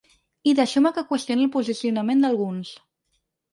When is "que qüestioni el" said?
0.95-1.53